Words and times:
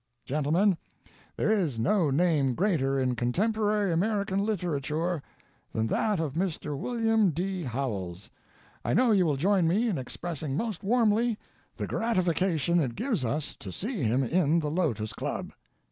Gentleman, 0.25 0.79
there 1.37 1.51
is 1.51 1.77
no 1.77 2.09
name 2.09 2.55
greater 2.55 2.99
in 2.99 3.13
contemporary 3.15 3.93
american 3.93 4.43
literature 4.43 5.21
than 5.71 5.85
that 5.85 6.19
of 6.19 6.33
Mr. 6.33 6.75
William 6.75 7.29
D. 7.29 7.61
Howells. 7.61 8.31
I 8.83 8.95
know 8.95 9.11
you 9.11 9.27
will 9.27 9.37
join 9.37 9.67
me 9.67 9.87
in 9.89 9.99
expressing 9.99 10.57
most 10.57 10.83
warmly 10.83 11.37
the 11.77 11.85
gratification 11.85 12.79
it 12.79 12.95
gives 12.95 13.23
us 13.23 13.55
to 13.57 13.71
see 13.71 14.01
him 14.01 14.23
in 14.23 14.59
the 14.59 14.71
Lotos 14.71 15.13
Club." 15.13 15.53